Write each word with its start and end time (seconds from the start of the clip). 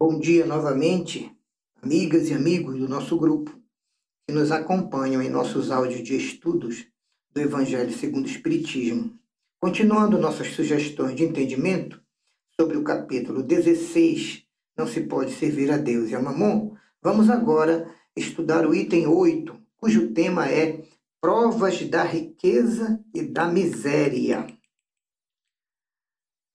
Bom 0.00 0.20
dia 0.20 0.46
novamente, 0.46 1.28
amigas 1.82 2.28
e 2.28 2.32
amigos 2.32 2.78
do 2.78 2.88
nosso 2.88 3.18
grupo 3.18 3.50
que 4.24 4.32
nos 4.32 4.52
acompanham 4.52 5.20
em 5.20 5.28
nossos 5.28 5.72
áudios 5.72 6.04
de 6.04 6.16
estudos 6.16 6.86
do 7.34 7.40
Evangelho 7.40 7.92
segundo 7.92 8.26
o 8.26 8.30
Espiritismo. 8.30 9.18
Continuando 9.60 10.16
nossas 10.16 10.52
sugestões 10.52 11.16
de 11.16 11.24
entendimento 11.24 12.00
sobre 12.54 12.76
o 12.76 12.84
capítulo 12.84 13.42
16, 13.42 14.44
Não 14.76 14.86
se 14.86 15.00
pode 15.00 15.32
servir 15.32 15.68
a 15.72 15.76
Deus 15.76 16.10
e 16.10 16.14
a 16.14 16.22
Mamon, 16.22 16.76
vamos 17.02 17.28
agora 17.28 17.92
estudar 18.16 18.68
o 18.68 18.72
item 18.72 19.08
8, 19.08 19.60
cujo 19.78 20.12
tema 20.12 20.48
é 20.48 20.80
Provas 21.20 21.84
da 21.88 22.04
riqueza 22.04 23.04
e 23.12 23.22
da 23.22 23.48
miséria. 23.48 24.46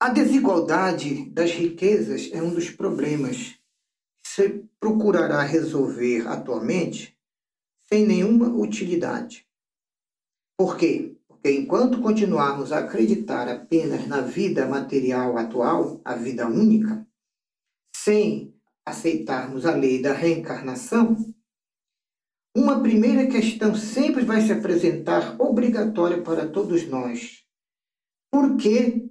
A 0.04 0.10
desigualdade 0.10 1.30
das 1.30 1.52
riquezas 1.52 2.28
é 2.30 2.42
um 2.42 2.52
dos 2.52 2.68
problemas 2.68 3.58
que 4.22 4.28
se 4.28 4.64
procurará 4.78 5.40
resolver 5.40 6.28
atualmente 6.28 7.18
sem 7.90 8.06
nenhuma 8.06 8.48
utilidade. 8.48 9.48
Por 10.58 10.76
quê? 10.76 11.16
Porque 11.26 11.50
enquanto 11.50 12.02
continuarmos 12.02 12.70
a 12.70 12.80
acreditar 12.80 13.48
apenas 13.48 14.06
na 14.06 14.20
vida 14.20 14.68
material 14.68 15.38
atual, 15.38 16.02
a 16.04 16.14
vida 16.14 16.46
única, 16.46 17.08
sem 17.96 18.54
aceitarmos 18.84 19.64
a 19.64 19.74
lei 19.74 20.02
da 20.02 20.12
reencarnação, 20.12 21.16
uma 22.54 22.82
primeira 22.82 23.26
questão 23.26 23.74
sempre 23.74 24.22
vai 24.22 24.42
se 24.42 24.52
apresentar 24.52 25.40
obrigatória 25.40 26.22
para 26.22 26.46
todos 26.46 26.86
nós. 26.86 27.42
Por 28.30 28.58
que 28.58 29.03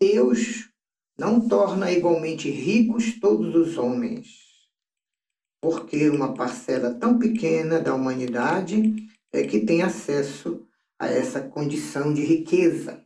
Deus 0.00 0.70
não 1.18 1.48
torna 1.48 1.90
igualmente 1.90 2.48
ricos 2.48 3.18
todos 3.18 3.54
os 3.54 3.76
homens? 3.76 4.46
Porque 5.60 6.08
uma 6.08 6.34
parcela 6.34 6.94
tão 6.94 7.18
pequena 7.18 7.80
da 7.80 7.94
humanidade 7.94 8.94
é 9.32 9.44
que 9.44 9.66
tem 9.66 9.82
acesso 9.82 10.64
a 10.98 11.08
essa 11.08 11.40
condição 11.40 12.14
de 12.14 12.24
riqueza. 12.24 13.04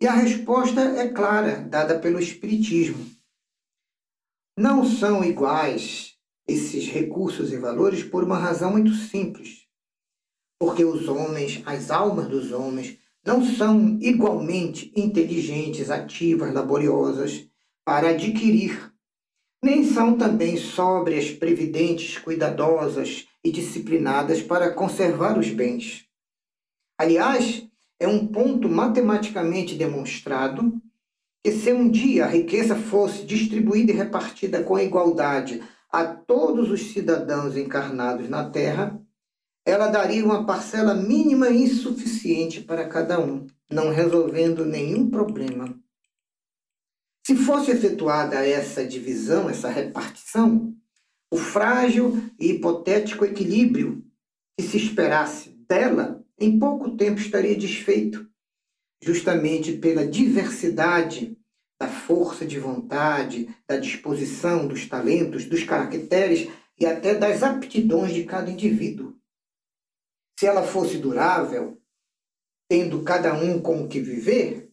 E 0.00 0.06
a 0.06 0.12
resposta 0.12 0.80
é 0.80 1.08
clara, 1.08 1.60
dada 1.60 1.98
pelo 1.98 2.18
Espiritismo. 2.18 3.06
Não 4.56 4.84
são 4.84 5.22
iguais 5.22 6.14
esses 6.46 6.86
recursos 6.88 7.52
e 7.52 7.58
valores 7.58 8.02
por 8.02 8.24
uma 8.24 8.38
razão 8.38 8.70
muito 8.70 8.92
simples. 8.94 9.66
Porque 10.58 10.84
os 10.84 11.08
homens, 11.08 11.62
as 11.66 11.90
almas 11.90 12.28
dos 12.28 12.52
homens, 12.52 12.98
não 13.24 13.44
são 13.44 13.98
igualmente 14.00 14.92
inteligentes, 14.94 15.90
ativas, 15.90 16.52
laboriosas 16.52 17.48
para 17.84 18.10
adquirir, 18.10 18.92
nem 19.62 19.84
são 19.84 20.16
também 20.16 20.56
sóbrias, 20.56 21.30
previdentes, 21.30 22.18
cuidadosas 22.18 23.26
e 23.42 23.50
disciplinadas 23.50 24.42
para 24.42 24.72
conservar 24.72 25.38
os 25.38 25.48
bens. 25.48 26.06
Aliás, 26.98 27.66
é 27.98 28.06
um 28.06 28.26
ponto 28.26 28.68
matematicamente 28.68 29.74
demonstrado 29.74 30.80
que 31.42 31.52
se 31.52 31.72
um 31.72 31.90
dia 31.90 32.24
a 32.24 32.28
riqueza 32.28 32.76
fosse 32.76 33.24
distribuída 33.24 33.92
e 33.92 33.94
repartida 33.94 34.62
com 34.62 34.78
igualdade 34.78 35.62
a 35.90 36.04
todos 36.04 36.70
os 36.70 36.92
cidadãos 36.92 37.56
encarnados 37.56 38.28
na 38.28 38.50
Terra, 38.50 39.00
ela 39.64 39.88
daria 39.88 40.24
uma 40.24 40.44
parcela 40.44 40.94
mínima 40.94 41.48
insuficiente 41.48 42.60
para 42.60 42.86
cada 42.86 43.18
um, 43.18 43.46
não 43.70 43.90
resolvendo 43.90 44.64
nenhum 44.64 45.08
problema. 45.08 45.74
Se 47.26 47.34
fosse 47.34 47.70
efetuada 47.70 48.46
essa 48.46 48.86
divisão, 48.86 49.48
essa 49.48 49.70
repartição, 49.70 50.74
o 51.30 51.38
frágil 51.38 52.30
e 52.38 52.50
hipotético 52.50 53.24
equilíbrio 53.24 54.04
que 54.56 54.64
se 54.64 54.76
esperasse 54.76 55.50
dela 55.66 56.22
em 56.38 56.58
pouco 56.58 56.96
tempo 56.96 57.18
estaria 57.18 57.56
desfeito, 57.56 58.28
justamente 59.02 59.72
pela 59.72 60.06
diversidade 60.06 61.36
da 61.80 61.88
força 61.88 62.44
de 62.44 62.58
vontade, 62.58 63.48
da 63.66 63.78
disposição, 63.78 64.68
dos 64.68 64.86
talentos, 64.86 65.44
dos 65.46 65.64
caracteres 65.64 66.48
e 66.78 66.84
até 66.84 67.14
das 67.14 67.42
aptidões 67.42 68.12
de 68.12 68.24
cada 68.24 68.50
indivíduo. 68.50 69.13
Se 70.38 70.46
ela 70.46 70.62
fosse 70.62 70.98
durável, 70.98 71.80
tendo 72.68 73.02
cada 73.02 73.34
um 73.34 73.60
com 73.60 73.84
o 73.84 73.88
que 73.88 74.00
viver, 74.00 74.72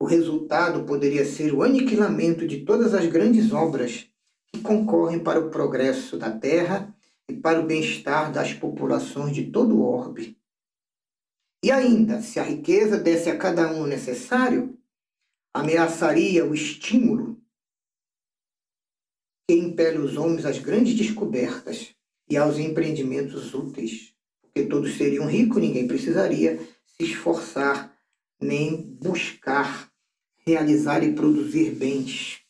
o 0.00 0.06
resultado 0.06 0.84
poderia 0.84 1.24
ser 1.24 1.54
o 1.54 1.62
aniquilamento 1.62 2.46
de 2.46 2.64
todas 2.64 2.92
as 2.92 3.06
grandes 3.06 3.52
obras 3.52 4.10
que 4.52 4.60
concorrem 4.60 5.18
para 5.18 5.40
o 5.40 5.50
progresso 5.50 6.18
da 6.18 6.30
Terra 6.36 6.94
e 7.28 7.34
para 7.34 7.60
o 7.60 7.66
bem-estar 7.66 8.30
das 8.30 8.52
populações 8.52 9.34
de 9.34 9.50
todo 9.50 9.76
o 9.76 9.82
orbe. 9.82 10.38
E 11.64 11.70
ainda, 11.70 12.20
se 12.20 12.38
a 12.38 12.42
riqueza 12.42 12.98
desse 12.98 13.30
a 13.30 13.38
cada 13.38 13.72
um 13.72 13.82
o 13.82 13.86
necessário, 13.86 14.78
ameaçaria 15.54 16.44
o 16.44 16.52
estímulo 16.54 17.40
que 19.48 19.56
impele 19.56 19.98
os 19.98 20.16
homens 20.16 20.44
às 20.44 20.58
grandes 20.58 20.94
descobertas 20.94 21.94
e 22.28 22.36
aos 22.36 22.58
empreendimentos 22.58 23.54
úteis, 23.54 24.13
porque 24.54 24.68
todos 24.68 24.96
seriam 24.96 25.26
ricos, 25.26 25.60
ninguém 25.60 25.88
precisaria 25.88 26.60
se 26.86 27.04
esforçar 27.04 27.92
nem 28.40 28.96
buscar 29.00 29.90
realizar 30.46 31.02
e 31.02 31.12
produzir 31.12 31.70
bens. 31.70 32.40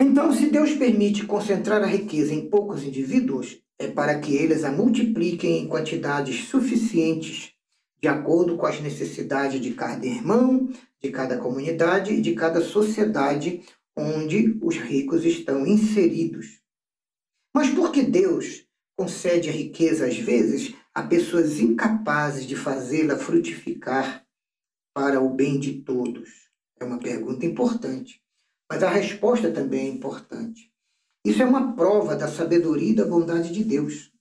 Então, 0.00 0.32
se 0.32 0.48
Deus 0.48 0.72
permite 0.72 1.26
concentrar 1.26 1.82
a 1.82 1.86
riqueza 1.86 2.32
em 2.32 2.48
poucos 2.48 2.84
indivíduos, 2.84 3.60
é 3.78 3.88
para 3.88 4.18
que 4.20 4.34
eles 4.34 4.62
a 4.62 4.70
multipliquem 4.70 5.58
em 5.58 5.68
quantidades 5.68 6.44
suficientes, 6.44 7.52
de 8.00 8.08
acordo 8.08 8.56
com 8.56 8.66
as 8.66 8.80
necessidades 8.80 9.60
de 9.60 9.72
cada 9.74 10.06
irmão, 10.06 10.68
de 11.02 11.10
cada 11.10 11.36
comunidade 11.36 12.12
e 12.14 12.20
de 12.20 12.34
cada 12.34 12.60
sociedade 12.60 13.62
onde 13.96 14.58
os 14.62 14.76
ricos 14.76 15.24
estão 15.24 15.66
inseridos. 15.66 16.60
Mas 17.52 17.68
por 17.70 17.90
que 17.92 18.02
Deus 18.02 18.64
concede 18.96 19.48
a 19.48 19.52
riqueza, 19.52 20.06
às 20.06 20.16
vezes, 20.16 20.74
a 20.94 21.02
pessoas 21.02 21.58
incapazes 21.58 22.46
de 22.46 22.56
fazê-la 22.56 23.16
frutificar 23.16 24.26
para 24.94 25.20
o 25.20 25.30
bem 25.30 25.58
de 25.58 25.82
todos? 25.82 26.50
É 26.80 26.84
uma 26.84 26.98
pergunta 26.98 27.46
importante. 27.46 28.22
Mas 28.70 28.82
a 28.82 28.88
resposta 28.88 29.52
também 29.52 29.86
é 29.86 29.90
importante. 29.90 30.72
Isso 31.24 31.42
é 31.42 31.44
uma 31.44 31.74
prova 31.74 32.16
da 32.16 32.26
sabedoria 32.26 32.90
e 32.90 32.94
da 32.94 33.04
bondade 33.04 33.52
de 33.52 33.62
Deus. 33.62 34.12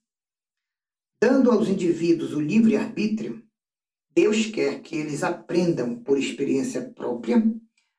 Dando 1.21 1.51
aos 1.51 1.67
indivíduos 1.67 2.33
o 2.33 2.39
livre-arbítrio, 2.39 3.43
Deus 4.13 4.45
quer 4.47 4.81
que 4.81 4.95
eles 4.95 5.23
aprendam 5.23 6.03
por 6.03 6.17
experiência 6.17 6.89
própria 6.91 7.43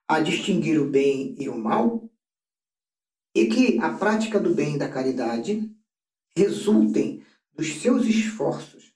a 0.08 0.20
distinguir 0.20 0.80
o 0.80 0.90
bem 0.90 1.34
e 1.38 1.48
o 1.48 1.56
mal 1.56 2.10
e 3.34 3.46
que 3.46 3.78
a 3.78 3.96
prática 3.96 4.38
do 4.38 4.54
bem 4.54 4.74
e 4.74 4.78
da 4.78 4.88
caridade 4.88 5.70
resultem 6.36 7.22
dos 7.54 7.80
seus 7.80 8.06
esforços, 8.06 8.92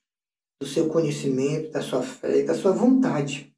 do 0.60 0.66
seu 0.66 0.88
conhecimento, 0.88 1.70
da 1.70 1.82
sua 1.82 2.02
fé 2.02 2.40
e 2.40 2.44
da 2.44 2.54
sua 2.54 2.72
vontade. 2.72 3.54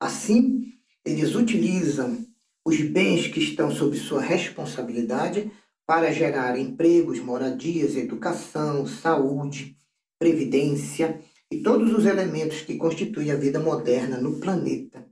Assim, 0.00 0.72
eles 1.04 1.34
utilizam 1.34 2.26
os 2.64 2.80
bens 2.80 3.28
que 3.28 3.40
estão 3.40 3.70
sob 3.70 3.96
sua 3.96 4.20
responsabilidade 4.20 5.50
para 5.86 6.12
gerar 6.12 6.58
empregos, 6.58 7.18
moradias, 7.20 7.96
educação, 7.96 8.86
saúde, 8.86 9.76
previdência 10.18 11.20
e 11.50 11.60
todos 11.62 11.92
os 11.92 12.06
elementos 12.06 12.62
que 12.62 12.76
constituem 12.76 13.30
a 13.30 13.36
vida 13.36 13.60
moderna 13.60 14.18
no 14.18 14.40
planeta. 14.40 15.06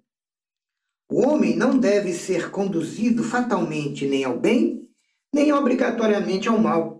O 1.10 1.26
homem 1.26 1.56
não 1.56 1.76
deve 1.76 2.12
ser 2.12 2.50
conduzido 2.50 3.24
fatalmente 3.24 4.06
nem 4.06 4.22
ao 4.22 4.38
bem, 4.38 4.88
nem 5.34 5.52
obrigatoriamente 5.52 6.48
ao 6.48 6.58
mal, 6.58 6.99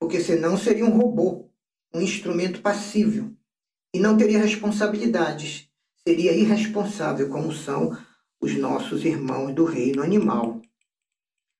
porque 0.00 0.18
senão 0.18 0.56
seria 0.56 0.86
um 0.86 0.96
robô, 0.96 1.50
um 1.94 2.00
instrumento 2.00 2.62
passível, 2.62 3.30
e 3.92 4.00
não 4.00 4.16
teria 4.16 4.40
responsabilidades, 4.40 5.68
seria 6.08 6.32
irresponsável 6.32 7.28
como 7.28 7.52
são 7.52 7.96
os 8.40 8.56
nossos 8.56 9.04
irmãos 9.04 9.54
do 9.54 9.64
reino 9.64 10.02
animal. 10.02 10.62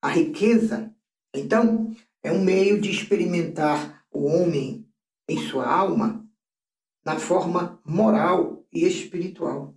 A 0.01 0.09
riqueza, 0.09 0.91
então, 1.35 1.95
é 2.23 2.33
um 2.33 2.43
meio 2.43 2.81
de 2.81 2.91
experimentar 2.91 4.05
o 4.11 4.25
homem 4.25 4.89
em 5.29 5.39
sua 5.49 5.71
alma 5.71 6.27
na 7.05 7.19
forma 7.19 7.79
moral 7.85 8.65
e 8.73 8.87
espiritual. 8.87 9.75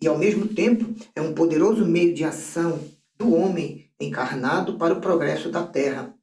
E, 0.00 0.06
ao 0.06 0.16
mesmo 0.16 0.48
tempo, 0.48 0.94
é 1.14 1.20
um 1.20 1.34
poderoso 1.34 1.84
meio 1.84 2.14
de 2.14 2.24
ação 2.24 2.82
do 3.16 3.34
homem 3.34 3.90
encarnado 4.00 4.78
para 4.78 4.94
o 4.94 5.00
progresso 5.00 5.50
da 5.50 5.66
terra. 5.66 6.14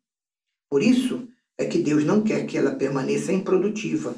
Por 0.70 0.82
isso 0.82 1.28
é 1.58 1.66
que 1.66 1.80
Deus 1.80 2.04
não 2.04 2.24
quer 2.24 2.46
que 2.46 2.58
ela 2.58 2.76
permaneça 2.76 3.32
improdutiva. 3.32 4.16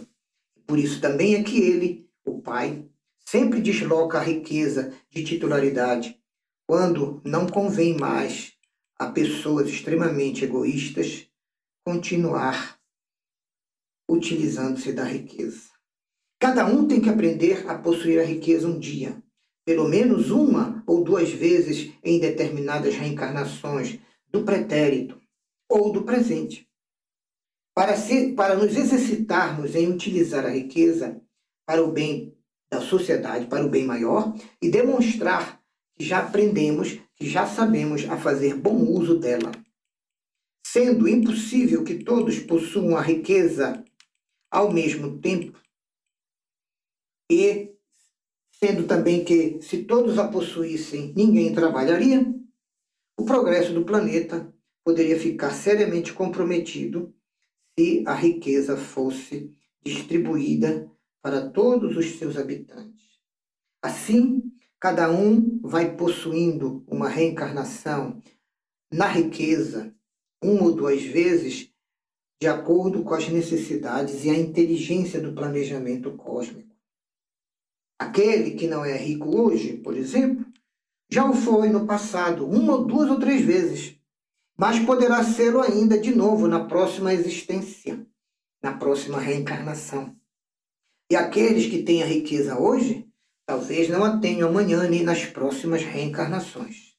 Por 0.66 0.80
isso 0.80 1.02
também 1.02 1.36
é 1.36 1.44
que 1.44 1.60
ele, 1.60 2.10
o 2.26 2.42
Pai, 2.42 2.86
sempre 3.28 3.62
desloca 3.62 4.18
a 4.18 4.24
riqueza 4.24 4.94
de 5.10 5.24
titularidade 5.24 6.20
quando 6.68 7.22
não 7.24 7.48
convém 7.48 7.98
mais 7.98 8.54
a 8.98 9.08
pessoas 9.08 9.70
extremamente 9.70 10.44
egoístas 10.44 11.28
continuar 11.86 12.80
utilizando-se 14.10 14.94
da 14.94 15.04
riqueza. 15.04 15.70
Cada 16.40 16.66
um 16.66 16.88
tem 16.88 17.02
que 17.02 17.10
aprender 17.10 17.70
a 17.70 17.78
possuir 17.78 18.20
a 18.20 18.24
riqueza 18.24 18.68
um 18.68 18.80
dia, 18.80 19.22
pelo 19.66 19.88
menos 19.88 20.30
uma 20.30 20.84
ou 20.86 21.04
duas 21.04 21.30
vezes 21.30 21.92
em 22.04 22.20
determinadas 22.20 22.96
reencarnações 22.96 24.00
do 24.32 24.44
pretérito 24.44 25.20
ou 25.70 25.92
do 25.92 26.04
presente. 26.04 26.65
Para, 27.76 27.94
para 28.38 28.56
nos 28.56 28.78
exercitarmos 28.78 29.76
em 29.76 29.92
utilizar 29.92 30.46
a 30.46 30.50
riqueza 30.50 31.22
para 31.68 31.84
o 31.84 31.92
bem 31.92 32.34
da 32.72 32.80
sociedade, 32.80 33.48
para 33.48 33.66
o 33.66 33.70
bem 33.70 33.86
maior, 33.86 34.34
e 34.62 34.70
demonstrar 34.70 35.62
que 35.98 36.06
já 36.06 36.20
aprendemos, 36.20 36.98
que 37.16 37.30
já 37.30 37.46
sabemos 37.46 38.10
a 38.10 38.18
fazer 38.18 38.56
bom 38.56 38.78
uso 38.78 39.20
dela. 39.20 39.52
Sendo 40.66 41.08
impossível 41.08 41.84
que 41.84 42.04
todos 42.04 42.40
possuam 42.40 42.96
a 42.96 43.02
riqueza 43.02 43.84
ao 44.50 44.72
mesmo 44.72 45.20
tempo, 45.20 45.60
e 47.30 47.76
sendo 48.54 48.88
também 48.88 49.26
que, 49.26 49.62
se 49.62 49.84
todos 49.84 50.18
a 50.18 50.28
possuíssem, 50.28 51.14
ninguém 51.16 51.54
trabalharia, 51.54 52.26
o 53.18 53.26
progresso 53.26 53.74
do 53.74 53.84
planeta 53.84 54.54
poderia 54.84 55.20
ficar 55.20 55.52
seriamente 55.52 56.14
comprometido 56.14 57.15
se 57.78 58.04
a 58.08 58.14
riqueza 58.14 58.78
fosse 58.78 59.54
distribuída 59.84 60.90
para 61.22 61.50
todos 61.50 61.98
os 61.98 62.18
seus 62.18 62.38
habitantes. 62.38 63.04
Assim, 63.82 64.42
cada 64.80 65.12
um 65.12 65.60
vai 65.62 65.96
possuindo 65.96 66.84
uma 66.88 67.10
reencarnação 67.10 68.22
na 68.92 69.08
riqueza, 69.08 69.94
uma 70.42 70.64
ou 70.64 70.76
duas 70.76 71.04
vezes, 71.04 71.72
de 72.42 72.48
acordo 72.48 73.04
com 73.04 73.14
as 73.14 73.28
necessidades 73.28 74.24
e 74.24 74.30
a 74.30 74.38
inteligência 74.38 75.20
do 75.20 75.34
planejamento 75.34 76.12
cósmico. 76.14 76.76
Aquele 78.00 78.52
que 78.52 78.68
não 78.68 78.84
é 78.84 78.98
rico 78.98 79.36
hoje, 79.36 79.78
por 79.78 79.96
exemplo, 79.96 80.46
já 81.10 81.30
o 81.30 81.34
foi 81.34 81.70
no 81.70 81.86
passado, 81.86 82.46
uma, 82.48 82.84
duas 82.84 83.10
ou 83.10 83.20
três 83.20 83.42
vezes, 83.42 83.98
mas 84.58 84.80
poderá 84.80 85.24
ser 85.24 85.56
ainda 85.58 85.98
de 86.00 86.14
novo 86.16 86.48
na 86.48 86.66
próxima 86.66 87.14
existência, 87.14 88.06
na 88.62 88.74
próxima 88.74 89.20
reencarnação. 89.20 90.16
E 91.12 91.16
aqueles 91.16 91.68
que 91.68 91.84
têm 91.84 92.02
a 92.02 92.08
riqueza 92.08 92.60
hoje, 92.60 93.08
talvez 93.46 93.90
não 93.90 94.04
a 94.04 94.18
tenham 94.20 94.50
amanhã 94.50 94.88
nem 94.90 95.04
nas 95.04 95.26
próximas 95.26 95.84
reencarnações. 95.84 96.96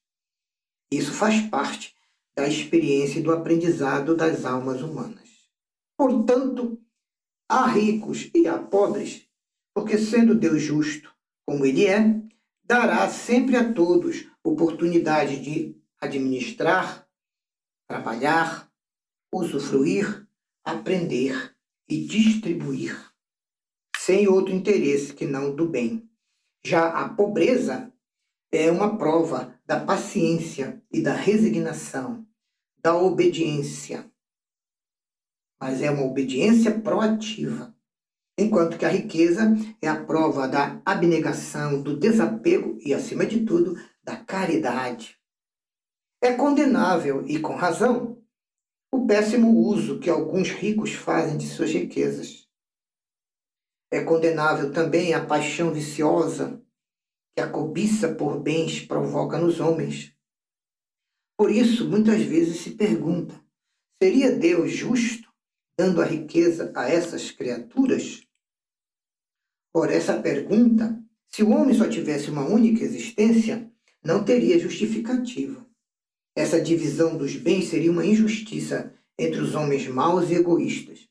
Isso 0.90 1.12
faz 1.12 1.40
parte 1.48 1.94
da 2.36 2.46
experiência 2.46 3.18
e 3.18 3.22
do 3.22 3.32
aprendizado 3.32 4.14
das 4.14 4.44
almas 4.44 4.82
humanas. 4.82 5.28
Portanto, 5.96 6.78
há 7.48 7.66
ricos 7.66 8.30
e 8.34 8.46
há 8.46 8.58
pobres 8.58 9.26
porque 9.76 9.98
sendo 9.98 10.34
Deus 10.34 10.62
justo, 10.62 11.14
como 11.44 11.66
Ele 11.66 11.86
é, 11.86 12.18
dará 12.64 13.06
sempre 13.10 13.56
a 13.56 13.74
todos 13.74 14.26
oportunidade 14.42 15.38
de 15.38 15.76
administrar, 16.00 17.05
trabalhar, 17.86 18.70
usufruir, 19.32 20.26
aprender 20.64 21.54
e 21.88 22.04
distribuir, 22.04 22.96
sem 23.96 24.28
outro 24.28 24.52
interesse 24.52 25.14
que 25.14 25.26
não 25.26 25.54
do 25.54 25.68
bem. 25.68 26.10
Já 26.64 26.88
a 26.88 27.08
pobreza 27.08 27.92
é 28.52 28.70
uma 28.70 28.96
prova 28.96 29.58
da 29.64 29.78
paciência 29.78 30.82
e 30.92 31.00
da 31.00 31.14
resignação, 31.14 32.26
da 32.78 32.96
obediência. 32.96 34.10
Mas 35.60 35.80
é 35.80 35.90
uma 35.90 36.04
obediência 36.04 36.80
proativa 36.80 37.76
enquanto 38.38 38.76
que 38.76 38.84
a 38.84 38.90
riqueza 38.90 39.54
é 39.80 39.88
a 39.88 40.04
prova 40.04 40.46
da 40.46 40.80
abnegação, 40.84 41.80
do 41.80 41.96
desapego 41.96 42.78
e, 42.84 42.92
acima 42.92 43.24
de 43.24 43.44
tudo, 43.44 43.80
da 44.04 44.16
caridade. 44.16 45.16
É 46.22 46.34
condenável, 46.34 47.26
e 47.26 47.38
com 47.38 47.54
razão, 47.54 48.22
o 48.92 49.06
péssimo 49.06 49.58
uso 49.58 50.00
que 50.00 50.08
alguns 50.08 50.48
ricos 50.50 50.92
fazem 50.92 51.36
de 51.36 51.46
suas 51.46 51.70
riquezas. 51.70 52.48
É 53.90 54.02
condenável 54.02 54.72
também 54.72 55.14
a 55.14 55.24
paixão 55.24 55.72
viciosa 55.72 56.62
que 57.36 57.42
a 57.42 57.50
cobiça 57.50 58.14
por 58.14 58.40
bens 58.40 58.80
provoca 58.80 59.38
nos 59.38 59.60
homens. 59.60 60.16
Por 61.38 61.50
isso, 61.50 61.88
muitas 61.88 62.22
vezes 62.22 62.60
se 62.60 62.70
pergunta: 62.74 63.38
seria 64.02 64.34
Deus 64.34 64.72
justo 64.72 65.30
dando 65.78 66.00
a 66.00 66.06
riqueza 66.06 66.72
a 66.74 66.88
essas 66.88 67.30
criaturas? 67.30 68.26
Por 69.72 69.92
essa 69.92 70.20
pergunta, 70.20 70.98
se 71.28 71.42
o 71.42 71.50
homem 71.50 71.74
só 71.74 71.86
tivesse 71.86 72.30
uma 72.30 72.48
única 72.48 72.82
existência, 72.82 73.70
não 74.02 74.24
teria 74.24 74.58
justificativa. 74.58 75.65
Essa 76.36 76.60
divisão 76.60 77.16
dos 77.16 77.34
bens 77.34 77.68
seria 77.68 77.90
uma 77.90 78.04
injustiça 78.04 78.94
entre 79.18 79.40
os 79.40 79.54
homens 79.54 79.88
maus 79.88 80.30
e 80.30 80.34
egoístas. 80.34 81.08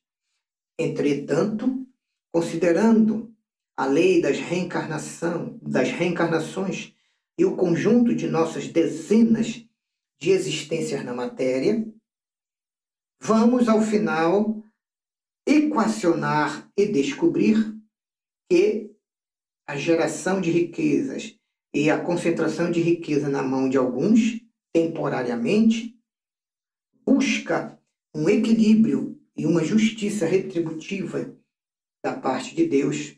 Entretanto, 0.77 1.87
considerando 2.31 3.33
a 3.75 3.87
lei 3.87 4.21
das 4.21 4.37
reencarnação, 4.37 5.57
das 5.61 5.89
reencarnações 5.89 6.93
e 7.39 7.43
o 7.43 7.55
conjunto 7.55 8.13
de 8.13 8.27
nossas 8.27 8.67
dezenas 8.67 9.65
de 10.19 10.29
existências 10.29 11.03
na 11.03 11.13
matéria, 11.13 11.85
vamos 13.19 13.67
ao 13.67 13.81
final 13.81 14.63
equacionar 15.47 16.71
e 16.77 16.85
descobrir 16.85 17.75
que 18.49 18.91
a 19.67 19.75
geração 19.75 20.39
de 20.39 20.51
riquezas 20.51 21.37
e 21.73 21.89
a 21.89 21.99
concentração 21.99 22.71
de 22.71 22.79
riqueza 22.79 23.27
na 23.27 23.43
mão 23.43 23.67
de 23.67 23.77
alguns, 23.77 24.39
temporariamente, 24.75 25.97
busca 27.05 27.79
um 28.13 28.27
equilíbrio 28.27 29.17
e 29.33 29.45
uma 29.45 29.63
justiça 29.63 30.25
retributiva 30.25 31.33
da 32.03 32.13
parte 32.19 32.53
de 32.53 32.67
Deus 32.67 33.15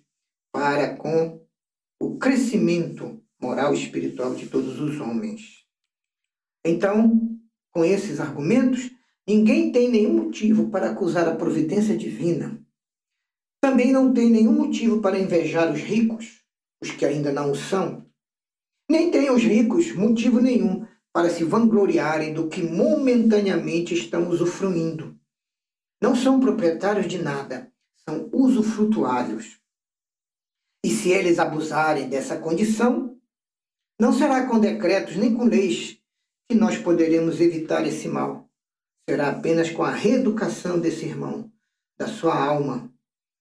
para 0.53 0.95
com 0.95 1.43
o 1.99 2.17
crescimento 2.19 3.19
moral 3.41 3.73
e 3.73 3.83
espiritual 3.83 4.35
de 4.35 4.47
todos 4.47 4.79
os 4.79 5.01
homens. 5.01 5.65
Então, 6.63 7.39
com 7.71 7.83
esses 7.83 8.19
argumentos, 8.19 8.91
ninguém 9.27 9.71
tem 9.71 9.89
nenhum 9.89 10.13
motivo 10.13 10.69
para 10.69 10.91
acusar 10.91 11.27
a 11.27 11.35
providência 11.35 11.97
divina 11.97 12.63
também 13.67 13.91
não 13.91 14.13
tem 14.13 14.29
nenhum 14.29 14.53
motivo 14.53 15.01
para 15.01 15.19
invejar 15.19 15.73
os 15.73 15.81
ricos, 15.81 16.41
os 16.81 16.89
que 16.89 17.05
ainda 17.05 17.33
não 17.33 17.51
o 17.51 17.55
são. 17.55 18.05
Nem 18.89 19.11
têm 19.11 19.29
os 19.29 19.43
ricos 19.43 19.93
motivo 19.93 20.39
nenhum 20.39 20.86
para 21.17 21.31
se 21.31 21.43
vangloriarem 21.43 22.31
do 22.31 22.47
que 22.47 22.61
momentaneamente 22.61 23.91
estão 23.91 24.29
usufruindo. 24.29 25.19
Não 25.99 26.15
são 26.15 26.39
proprietários 26.39 27.07
de 27.07 27.17
nada, 27.17 27.73
são 28.07 28.29
usufrutuários. 28.31 29.59
E 30.85 30.91
se 30.91 31.09
eles 31.09 31.39
abusarem 31.39 32.07
dessa 32.07 32.37
condição, 32.37 33.19
não 33.99 34.13
será 34.13 34.45
com 34.45 34.59
decretos 34.59 35.15
nem 35.15 35.33
com 35.33 35.45
leis 35.45 35.99
que 36.47 36.55
nós 36.55 36.77
poderemos 36.77 37.41
evitar 37.41 37.83
esse 37.87 38.07
mal. 38.07 38.47
Será 39.09 39.29
apenas 39.29 39.71
com 39.71 39.81
a 39.81 39.89
reeducação 39.89 40.79
desse 40.79 41.05
irmão, 41.05 41.51
da 41.97 42.07
sua 42.07 42.39
alma, 42.39 42.93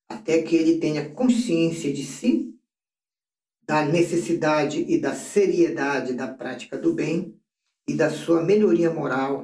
até 0.08 0.40
que 0.40 0.56
ele 0.56 0.78
tenha 0.78 1.10
consciência 1.10 1.92
de 1.92 2.06
si, 2.06 2.58
da 3.66 3.84
necessidade 3.84 4.80
e 4.88 4.98
da 4.98 5.14
seriedade 5.14 6.14
da 6.14 6.26
prática 6.26 6.78
do 6.78 6.94
bem 6.94 7.35
e 7.88 7.94
da 7.94 8.10
sua 8.10 8.42
melhoria 8.42 8.90
moral, 8.90 9.42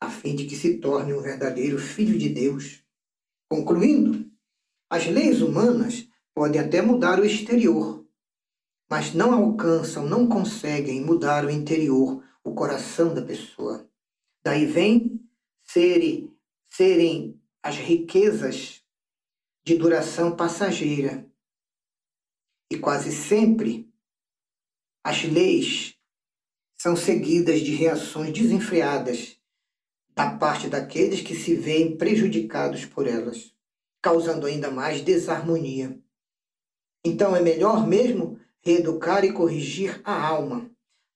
a 0.00 0.10
fim 0.10 0.34
de 0.34 0.46
que 0.46 0.56
se 0.56 0.78
torne 0.78 1.12
um 1.12 1.20
verdadeiro 1.20 1.78
filho 1.78 2.18
de 2.18 2.28
Deus. 2.28 2.82
Concluindo, 3.48 4.30
as 4.90 5.06
leis 5.06 5.42
humanas 5.42 6.08
podem 6.34 6.60
até 6.60 6.80
mudar 6.80 7.20
o 7.20 7.24
exterior, 7.24 8.06
mas 8.90 9.14
não 9.14 9.32
alcançam, 9.32 10.06
não 10.06 10.28
conseguem 10.28 11.00
mudar 11.00 11.44
o 11.44 11.50
interior, 11.50 12.24
o 12.42 12.54
coração 12.54 13.14
da 13.14 13.22
pessoa. 13.22 13.88
Daí 14.42 14.66
vem 14.66 15.20
serem, 15.62 16.36
serem 16.70 17.40
as 17.62 17.76
riquezas 17.76 18.82
de 19.64 19.76
duração 19.76 20.34
passageira. 20.34 21.30
E 22.70 22.78
quase 22.78 23.12
sempre 23.12 23.88
as 25.04 25.22
leis 25.24 25.91
são 26.82 26.96
seguidas 26.96 27.60
de 27.60 27.76
reações 27.76 28.32
desenfreadas 28.32 29.36
da 30.16 30.36
parte 30.36 30.66
daqueles 30.66 31.20
que 31.20 31.32
se 31.32 31.54
veem 31.54 31.96
prejudicados 31.96 32.84
por 32.84 33.06
elas, 33.06 33.54
causando 34.02 34.46
ainda 34.46 34.68
mais 34.68 35.00
desarmonia. 35.00 35.96
Então 37.04 37.36
é 37.36 37.40
melhor 37.40 37.86
mesmo 37.86 38.36
reeducar 38.60 39.24
e 39.24 39.32
corrigir 39.32 40.00
a 40.02 40.26
alma, 40.26 40.68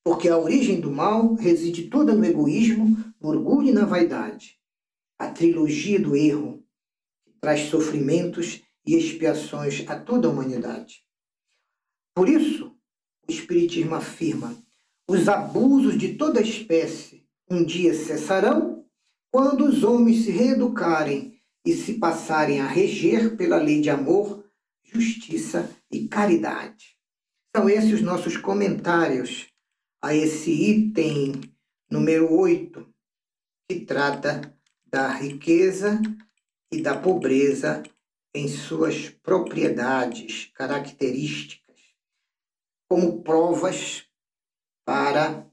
Porque 0.05 0.29
a 0.29 0.39
origem 0.39 0.81
do 0.81 0.89
mal 0.89 1.35
reside 1.35 1.91
toda 1.91 2.15
no 2.15 2.25
egoísmo, 2.25 2.97
no 3.21 3.29
orgulho 3.29 3.71
e 3.71 3.73
na 3.73 3.85
vaidade. 3.85 4.61
A 5.19 5.33
trilogia 5.33 5.99
do 5.99 6.15
erro 6.15 6.65
traz 7.41 7.63
sofrimentos 7.63 8.63
e 8.87 8.95
expiações 8.95 9.85
a 9.89 9.99
toda 9.99 10.29
a 10.29 10.31
humanidade. 10.31 11.05
Por 12.15 12.29
isso, 12.29 12.69
o 13.29 13.33
Espiritismo 13.33 13.97
afirma: 13.97 14.65
os 15.09 15.29
abusos 15.29 15.97
de 15.97 16.15
toda 16.15 16.41
espécie 16.41 17.25
um 17.49 17.65
dia 17.65 17.95
cessarão 17.95 18.85
quando 19.31 19.65
os 19.65 19.85
homens 19.85 20.25
se 20.25 20.31
reeducarem 20.31 21.41
e 21.65 21.75
se 21.75 21.95
passarem 21.95 22.61
a 22.61 22.67
reger 22.67 23.37
pela 23.37 23.57
lei 23.57 23.81
de 23.81 23.91
amor, 23.91 24.45
justiça 24.83 25.71
e 25.91 26.09
caridade. 26.09 26.97
São 27.55 27.69
esses 27.69 27.93
os 27.93 28.03
nossos 28.03 28.37
comentários 28.37 29.49
a 30.03 30.15
esse 30.15 30.51
item 30.51 31.41
número 31.91 32.33
8, 32.33 32.87
que 33.69 33.81
trata 33.81 34.57
da 34.87 35.09
riqueza 35.09 36.01
e 36.73 36.81
da 36.81 36.97
pobreza 36.97 37.83
em 38.35 38.49
suas 38.49 39.09
propriedades, 39.09 40.51
características, 40.55 41.81
como 42.89 43.23
provas 43.23 44.06
para 44.87 45.45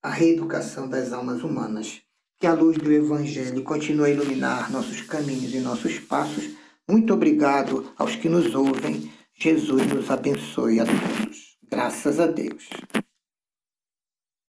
a 0.00 0.08
reeducação 0.08 0.88
das 0.88 1.12
almas 1.12 1.42
humanas. 1.42 2.00
Que 2.38 2.46
a 2.46 2.54
luz 2.54 2.78
do 2.78 2.90
Evangelho 2.90 3.62
continue 3.62 4.06
a 4.06 4.10
iluminar 4.10 4.70
nossos 4.70 5.02
caminhos 5.02 5.52
e 5.52 5.58
nossos 5.58 5.98
passos. 5.98 6.48
Muito 6.88 7.12
obrigado 7.12 7.92
aos 7.98 8.16
que 8.16 8.28
nos 8.28 8.54
ouvem. 8.54 9.12
Jesus 9.34 9.86
nos 9.88 10.10
abençoe 10.10 10.80
a 10.80 10.86
todos. 10.86 11.58
Graças 11.68 12.18
a 12.18 12.26
Deus. 12.26 12.70